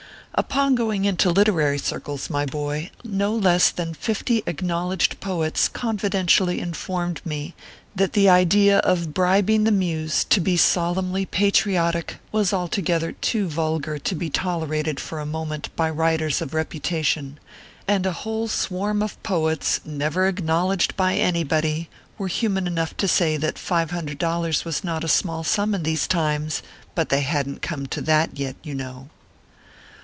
Upon, 0.33 0.75
going 0.75 1.03
into 1.03 1.29
literary 1.29 1.77
circles, 1.77 2.29
my 2.29 2.45
boy, 2.45 2.89
no 3.03 3.35
less 3.35 3.69
than 3.69 3.93
fifty 3.93 4.41
acknowledged 4.47 5.19
poets 5.19 5.67
confidentially 5.67 6.61
informed 6.61 7.21
me, 7.25 7.53
that 7.95 8.13
the 8.13 8.29
idea 8.29 8.77
of 8.79 9.13
bribing 9.13 9.65
the 9.65 9.73
muse 9.73 10.23
to 10.29 10.39
be 10.39 10.55
solemnly 10.55 11.25
patriotic 11.25 12.15
was 12.31 12.53
altogether 12.53 13.11
too 13.11 13.49
vulgar 13.49 13.99
to 13.99 14.15
be 14.15 14.29
tolerated 14.29 15.01
for 15.01 15.19
a 15.19 15.25
moment 15.25 15.69
by 15.75 15.89
writers 15.89 16.41
of 16.41 16.53
reputation; 16.53 17.37
and 17.85 18.05
a 18.05 18.13
whole 18.23 18.47
swarm 18.47 19.03
of 19.03 19.21
poets, 19.23 19.81
never 19.83 20.27
acknowledged 20.29 20.95
by 20.95 21.15
anybody, 21.17 21.89
were 22.17 22.29
human 22.29 22.67
enough 22.67 22.95
to 22.95 23.07
say 23.07 23.35
that 23.35 23.55
$500 23.55 24.65
was 24.65 24.81
not 24.81 25.03
a 25.03 25.09
small 25.09 25.43
sum 25.43 25.75
in 25.75 25.83
these 25.83 26.07
times; 26.07 26.63
but 26.95 27.09
they 27.09 27.21
hadn 27.21 27.55
t 27.55 27.59
"come 27.59 27.85
to 27.87 27.99
that 28.01 28.39
yet, 28.39 28.55
you 28.63 28.73
know." 28.73 29.09